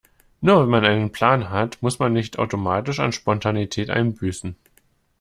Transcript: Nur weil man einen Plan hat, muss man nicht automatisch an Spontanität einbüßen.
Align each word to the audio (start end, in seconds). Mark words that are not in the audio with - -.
Nur 0.39 0.57
weil 0.61 0.65
man 0.65 0.83
einen 0.83 1.11
Plan 1.11 1.51
hat, 1.51 1.79
muss 1.83 1.99
man 1.99 2.11
nicht 2.11 2.39
automatisch 2.39 2.99
an 2.99 3.11
Spontanität 3.11 3.91
einbüßen. 3.91 4.55